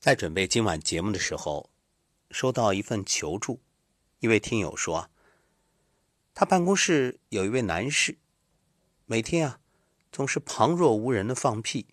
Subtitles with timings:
[0.00, 1.70] 在准备今晚节目的时候，
[2.30, 3.60] 收到一份求助。
[4.20, 5.10] 一位听友说，
[6.34, 8.16] 他办公室有一位男士，
[9.06, 9.58] 每天啊
[10.12, 11.88] 总是旁若无人的放屁。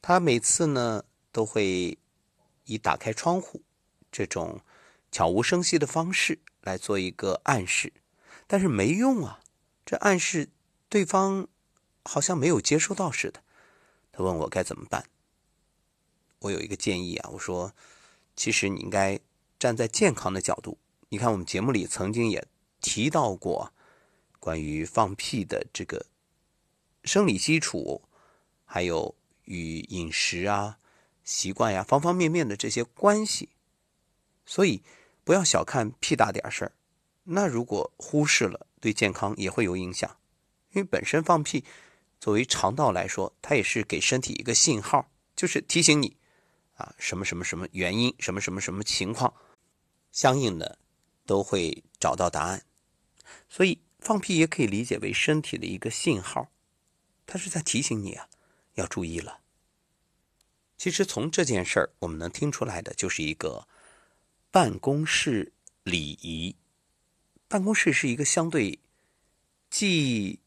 [0.00, 1.02] 他每次呢
[1.32, 1.98] 都会
[2.66, 3.62] 以打开窗户
[4.12, 4.60] 这种
[5.10, 7.92] 悄无声息的方式来做一个暗示，
[8.46, 9.40] 但是没用啊，
[9.84, 10.50] 这暗示
[10.88, 11.48] 对方
[12.04, 13.42] 好像没有接收到似的。
[14.12, 15.04] 他问我该怎么办。
[16.46, 17.72] 我有一个建议啊，我说，
[18.36, 19.18] 其实你应该
[19.58, 20.78] 站在健康的角度。
[21.08, 22.46] 你看，我们节目里曾经也
[22.80, 23.72] 提到过
[24.38, 26.06] 关于放屁的这个
[27.04, 28.02] 生理基础，
[28.64, 29.14] 还有
[29.44, 30.78] 与饮食啊、
[31.24, 33.48] 习惯呀、方方面面的这些关系。
[34.44, 34.82] 所以
[35.24, 36.72] 不要小看屁大点事儿，
[37.24, 40.16] 那如果忽视了，对健康也会有影响。
[40.72, 41.64] 因为本身放屁
[42.20, 46.16] 作为肠道来说，它也是给身体一个信号，就是提醒你。
[46.76, 49.34] 啊，什么什么什么原因，什么什么什么情况，
[50.12, 50.78] 相应的
[51.26, 52.64] 都会找到答案。
[53.48, 56.50] 所以放屁也可以理解为身体的一个信号，
[57.26, 58.28] 它是在提醒你啊，
[58.74, 59.40] 要注意了。
[60.76, 63.66] 其实从这件事儿，我们能听出来的就是一个
[64.50, 66.54] 办公室礼仪。
[67.48, 68.78] 办公室是一个相对
[69.70, 70.40] 既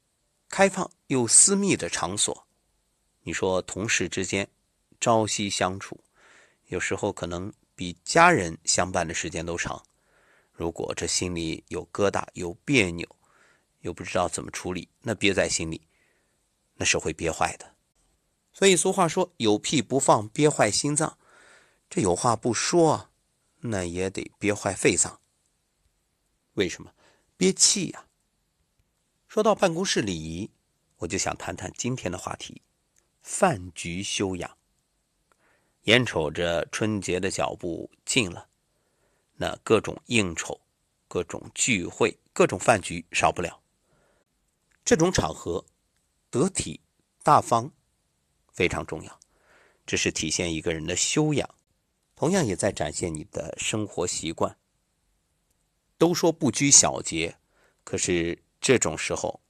[0.48, 2.46] 开放又私密的场所。
[3.24, 4.48] 你说同事之间
[5.02, 6.00] 朝夕相处。
[6.70, 9.84] 有时候可能比家人相伴的时间都长。
[10.52, 13.08] 如果这心里有疙瘩、有别扭，
[13.80, 15.88] 又不知道怎么处理，那憋在心里，
[16.76, 17.76] 那是会憋坏的。
[18.54, 21.18] 所以俗话说：“有屁不放，憋坏心脏。”
[21.90, 23.10] 这有话不说，
[23.62, 25.20] 那也得憋坏肺脏。
[26.54, 26.94] 为什么？
[27.36, 28.06] 憋气呀。
[29.28, 30.52] 说到办公室礼仪，
[30.98, 32.62] 我就想谈谈今天的话题：
[33.24, 34.59] 饭局修养。
[35.84, 38.48] 眼瞅着春节的脚步近了，
[39.36, 40.60] 那各种应酬、
[41.08, 43.62] 各种聚会、各种饭局少不了。
[44.84, 45.66] 这种场合
[46.30, 46.80] 得体
[47.24, 47.72] 大方
[48.52, 49.20] 非常重要，
[49.86, 51.50] 这是体现一个人的修养，
[52.16, 54.58] 同样也在展现你的生活习惯。
[55.98, 57.38] 都说不拘小节，
[57.84, 59.42] 可是这种时候，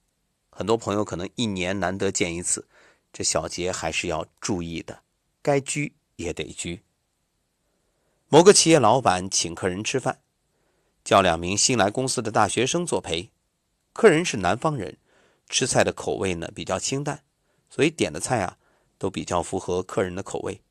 [0.50, 2.68] 很多朋友可能一年难得见一次，
[3.12, 5.02] 这小节还是要注意的，
[5.42, 5.92] 该拘。
[6.20, 6.82] 也得拘。
[8.28, 10.20] 某个企业老板请客人吃饭，
[11.02, 13.30] 叫两名新来公司的大学生作陪。
[13.92, 14.98] 客人是南方人，
[15.48, 17.24] 吃菜的口味呢比较清淡，
[17.68, 18.56] 所以点的菜啊
[18.98, 20.62] 都比较符合客人的口味。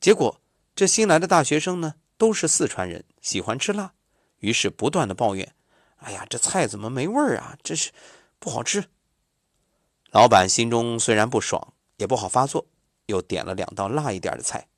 [0.00, 0.40] 结果
[0.74, 3.92] 这新来的大学生呢都是四川人，喜欢吃辣，
[4.38, 5.54] 于是不断的抱怨
[6.00, 7.58] ：“哎呀，这菜怎么没味儿啊？
[7.62, 7.92] 这是
[8.38, 8.86] 不好吃。”
[10.10, 12.66] 老板心中虽然不爽，也不好发作。
[13.10, 14.68] 又点了两道辣一点的菜，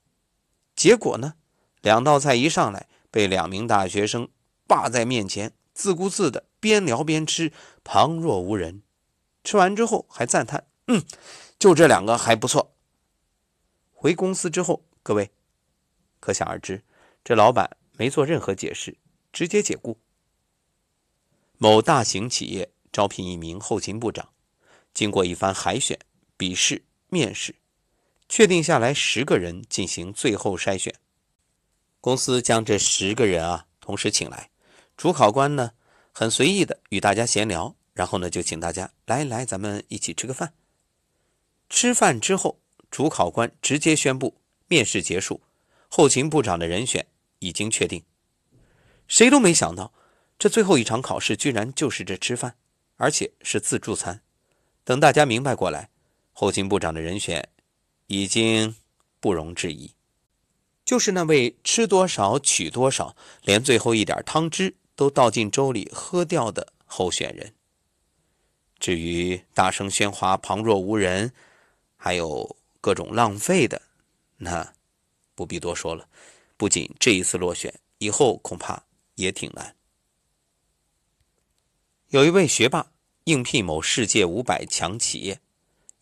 [0.75, 1.35] 结果呢，
[1.81, 4.29] 两道菜一上来，被两名大学生
[4.67, 7.53] 霸在面前，自顾自的边聊边吃，
[7.85, 8.83] 旁若无人。
[9.45, 11.05] 吃完之后还赞叹：“嗯，
[11.59, 12.75] 就这两个还不错。”
[13.93, 15.31] 回公司之后，各位
[16.19, 16.83] 可想而知，
[17.23, 18.97] 这老板没做任何解释，
[19.33, 19.99] 直接解雇。
[21.59, 24.31] 某大型企业招聘一名后勤部长，
[24.95, 25.99] 经过一番海选、
[26.37, 27.57] 笔试、面试。
[28.33, 30.95] 确定下来十个人进行最后筛选，
[32.01, 34.49] 公司将这十个人啊同时请来，
[34.97, 35.73] 主考官呢
[36.13, 40.55] 很随意的与大家闲聊，然后呢就请大家来来咱们一起吃个饭。
[41.69, 42.59] 吃饭之后，
[42.91, 44.35] 主考官直接宣布
[44.67, 45.43] 面试结束，
[45.89, 47.07] 后勤部长的人选
[47.41, 48.03] 已经确定。
[49.09, 49.93] 谁都没想到，
[50.39, 52.55] 这最后一场考试居然就是这吃饭，
[52.97, 54.23] 而且是自助餐。
[54.85, 55.91] 等大家明白过来，
[56.33, 57.51] 后勤部长的人选。
[58.13, 58.77] 已经
[59.21, 59.93] 不容置疑，
[60.85, 67.55] 就是那位吃多少取多少，连最后一点汤汁都倒进粥里喝掉的候选人。
[68.79, 71.33] 至于大声喧哗、旁若无人，
[71.97, 73.81] 还有各种浪费的，
[74.37, 74.75] 那
[75.35, 76.07] 不必多说了。
[76.59, 79.75] 不仅这一次落选，以后恐怕也挺难。
[82.09, 82.93] 有一位学霸
[83.25, 85.41] 应聘某世界五百强企业。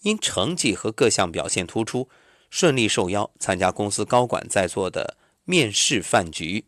[0.00, 2.08] 因成绩和各项表现突出，
[2.48, 6.64] 顺利受邀参加公司高管在座的面试饭局。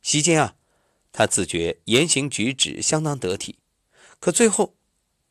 [0.00, 0.54] 席间啊，
[1.12, 3.58] 他自觉言行举止相当得体，
[4.18, 4.74] 可最后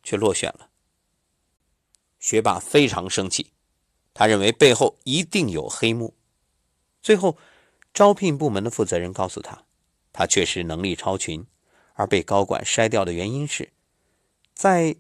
[0.04, 0.70] 却落选了。
[2.20, 3.54] 学霸非常生气，
[4.14, 6.16] 他认为背后一定有黑幕。
[7.02, 7.38] 最后，
[7.94, 9.64] 招聘部门的负责人告诉他，
[10.12, 11.46] 他确实能力超群，
[11.94, 13.72] 而被高管筛掉的原因是，
[14.54, 14.98] 在。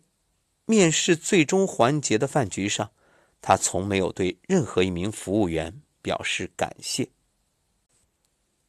[0.70, 2.92] 面试最终环节的饭局上，
[3.42, 7.10] 他从没有对任何一名服务员表示感谢。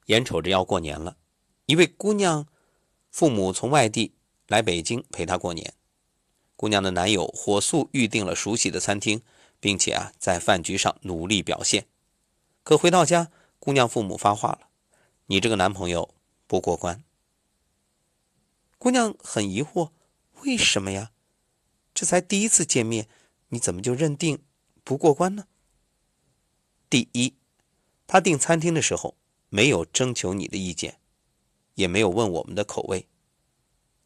[0.06, 1.18] 眼瞅着要过年了，
[1.66, 2.46] 一位姑娘
[3.10, 4.14] 父母从外地
[4.46, 5.74] 来北京陪她过年。
[6.56, 9.20] 姑娘的男友火速预定了熟悉的餐厅，
[9.60, 11.86] 并且啊，在饭局上努力表现。
[12.62, 14.70] 可回到家，姑娘父母发话了
[15.28, 16.14] ：“你这个男朋友
[16.46, 17.04] 不过关。”
[18.78, 19.90] 姑娘很疑惑
[20.40, 21.10] ：“为什么呀？
[21.94, 23.08] 这才第一次见面，
[23.48, 24.42] 你怎么就认定
[24.84, 25.46] 不过关呢？”
[26.90, 27.34] 第一，
[28.06, 29.16] 他订餐厅的时候
[29.48, 30.98] 没有征求你的意见，
[31.74, 33.08] 也没有问我们的口味。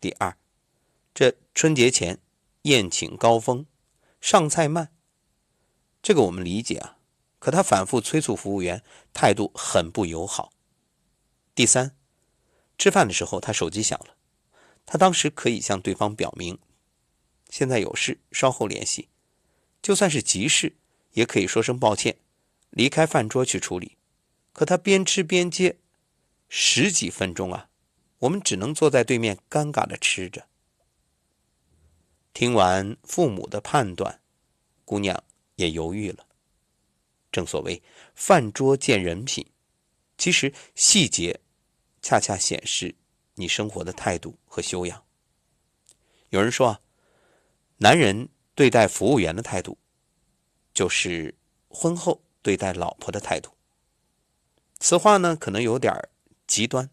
[0.00, 0.36] 第二，
[1.14, 2.20] 这春节前。
[2.64, 3.66] 宴请高峰，
[4.22, 4.90] 上菜慢，
[6.02, 6.96] 这个我们理解啊。
[7.38, 8.82] 可他反复催促服务员，
[9.12, 10.50] 态度很不友好。
[11.54, 11.94] 第三，
[12.78, 14.16] 吃饭的时候他手机响了，
[14.86, 16.58] 他当时可以向对方表明，
[17.54, 19.08] 现在有事，稍后联系。
[19.80, 20.74] 就算是急事，
[21.12, 22.16] 也可以说声抱歉，
[22.70, 23.96] 离开饭桌去处理。
[24.52, 25.76] 可他边吃边接，
[26.48, 27.68] 十几分钟啊，
[28.18, 30.48] 我们只能坐在对面尴尬的吃着。
[32.32, 34.20] 听完父母的判断，
[34.84, 35.22] 姑娘
[35.54, 36.26] 也犹豫了。
[37.30, 37.80] 正所谓
[38.16, 39.46] 饭桌见人品，
[40.18, 41.38] 其实细节
[42.02, 42.96] 恰恰显示
[43.36, 45.04] 你生活的态度和修养。
[46.30, 46.80] 有人说啊，
[47.78, 49.78] 男人对待服务员的态度，
[50.72, 51.34] 就是
[51.68, 53.50] 婚后对待老婆的态度。
[54.78, 55.92] 此话呢，可能有点
[56.46, 56.90] 极端，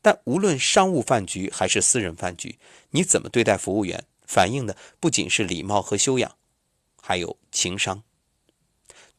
[0.00, 2.58] 但无论商务饭局还是私人饭局，
[2.90, 4.04] 你怎么对待服务员？
[4.24, 6.38] 反映的不仅是礼貌和修养，
[7.00, 8.02] 还有情商。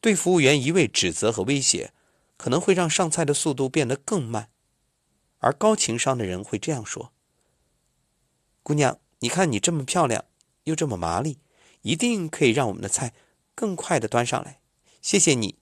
[0.01, 1.93] 对服务员一味指责和威胁，
[2.35, 4.49] 可能会让上菜的速度变得更慢。
[5.37, 7.13] 而高情商的人会这样说
[8.63, 10.25] ：“姑娘，你看你这么漂亮，
[10.63, 11.39] 又这么麻利，
[11.81, 13.13] 一定可以让我们的菜
[13.55, 14.59] 更快的端上来。
[15.01, 15.59] 谢谢你。”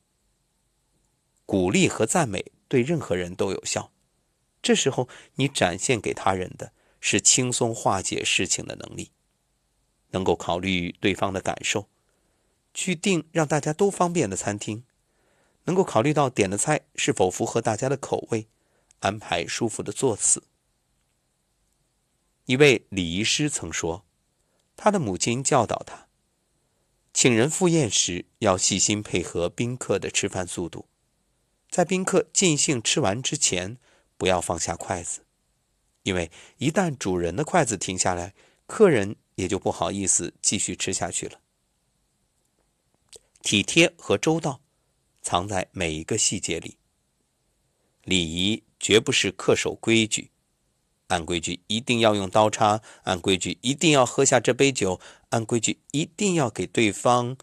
[1.46, 3.92] 鼓励和赞美对任何人都有效。
[4.62, 9.12] 这时候，你展现给他人的是轻松化解事情的能力。
[10.14, 11.88] 能够考虑对方的感受，
[12.74, 14.84] 去订让大家都方便的餐厅，
[15.64, 18.48] 能够考虑到点的菜是否符合大家的口味，
[19.00, 20.44] 安排舒服的座次。
[22.46, 24.04] 一位礼仪师曾说，
[24.84, 26.08] 他的母亲教导他，
[27.14, 30.88] 请人赴宴时要细心配合宾客的吃饭速度，
[31.70, 33.78] 在宾客尽兴吃完之前，
[34.18, 35.24] 不要放下筷子，
[36.02, 38.34] 因为一旦主人的筷子停下来，
[38.66, 39.16] 客人。
[39.36, 41.40] 也就不好意思继续吃下去了。
[43.42, 44.62] 体贴和周到，
[45.24, 46.78] 藏在每一个细节里。
[48.04, 50.30] 礼仪绝不是恪守规矩，
[51.12, 55.00] 按规矩一定要用刀叉，按规矩一定要喝下这杯酒，
[55.30, 57.36] 按规矩一定要给对方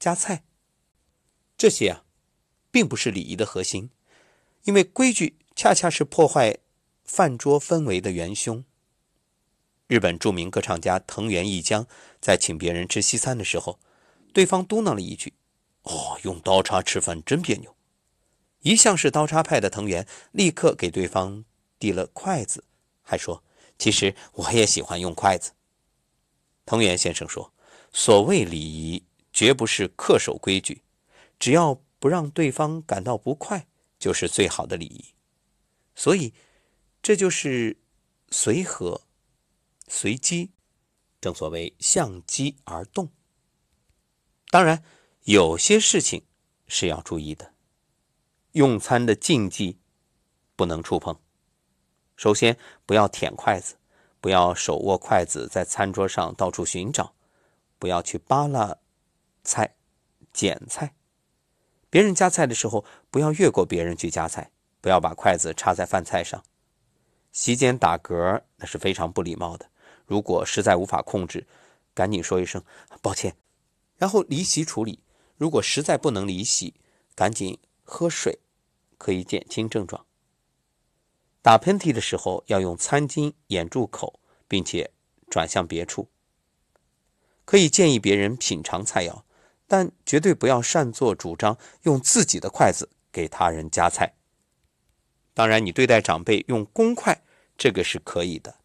[0.00, 0.42] 夹菜。
[1.56, 2.04] 这些啊，
[2.72, 3.90] 并不是礼仪的核心，
[4.64, 6.58] 因为规矩恰恰是破坏
[7.04, 8.64] 饭桌氛围的元凶。
[9.86, 11.86] 日本著名歌唱家藤原一江
[12.20, 13.78] 在请别人吃西餐的时候，
[14.34, 15.34] 对方嘟囔了一句
[15.84, 17.76] ：“哦，用刀叉吃饭真别扭。”
[18.62, 21.44] 一向是刀叉派的藤原立刻给对方
[21.78, 22.64] 递了筷子，
[23.06, 23.44] 还说
[23.78, 25.52] ：“其实我也喜欢用筷子。”
[26.66, 27.54] 藤原先生说
[27.92, 30.82] ：“所谓礼仪，绝不是恪守规矩，
[31.38, 33.68] 只要不让对方感到不快，
[34.00, 35.14] 就是最好的礼仪。
[35.94, 36.34] 所以，
[37.00, 37.78] 这就是
[38.30, 39.02] 随和。”
[39.88, 40.50] 随机，
[41.20, 43.12] 正所谓相机而动。
[44.50, 44.82] 当然，
[45.22, 46.26] 有些事情
[46.66, 47.54] 是要注意的。
[48.50, 49.78] 用餐的禁忌
[50.56, 51.20] 不能触碰。
[52.16, 52.56] 首先，
[52.86, 53.76] 不要舔筷子，
[54.20, 57.12] 不要手握筷子在餐桌上到处寻找，
[57.78, 58.78] 不要去扒拉
[59.44, 59.74] 菜、
[60.32, 60.94] 捡菜。
[61.90, 66.42] 别人夹菜的时候，不要越过别人去夹菜，不要把筷子插在饭菜上。
[67.32, 69.68] 席间打嗝那是非常不礼貌的。
[70.06, 71.46] 如果实在无法控制，
[71.92, 72.62] 赶紧说一声
[73.02, 73.36] 抱歉，
[73.98, 75.00] 然后离席处理。
[75.36, 76.74] 如果实在不能离席，
[77.14, 78.38] 赶紧喝水，
[78.96, 80.05] 可以减轻症状。
[81.46, 84.90] 打喷嚏的时候要用餐巾掩住口，并且
[85.30, 86.08] 转向别处。
[87.44, 89.22] 可以建议别人品尝菜肴，
[89.68, 94.14] 但绝对不要擅作主张用自己的筷子给他人夹菜。
[95.34, 97.22] 当然，你对待长辈用公筷，
[97.56, 98.56] 这个是可以的。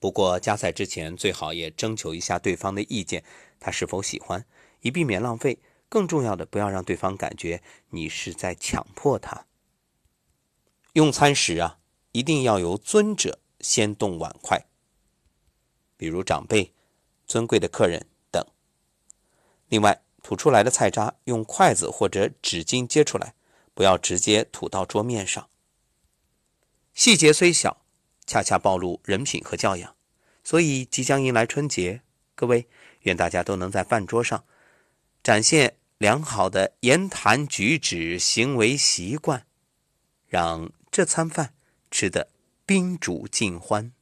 [0.00, 3.22] 不过夹菜之前最好也征求一下对方的意见，
[3.60, 4.44] 他是否喜欢，
[4.80, 5.60] 以避免浪费。
[5.88, 9.46] 更重要的，不要让对方感觉你是在强迫他。
[10.96, 11.78] 用餐时啊，
[12.12, 14.64] 一定要由尊者先动碗筷，
[15.98, 16.72] 比如长辈、
[17.26, 18.42] 尊贵的客人等。
[19.68, 23.34] 另外，吐出来的菜渣用筷子或者纸巾接出来，
[23.74, 25.46] 不要直接吐到桌面上。
[26.94, 27.84] 细节虽小，
[28.26, 29.94] 恰恰暴露人品和教养。
[30.42, 32.00] 所以，即将迎来春节，
[32.34, 32.66] 各位
[33.00, 34.46] 愿大家都能在饭桌上
[35.22, 39.46] 展现良好的言谈举止、行为习惯，
[40.26, 41.52] 让这餐饭
[41.90, 42.30] 吃得
[42.64, 43.92] 宾主尽欢。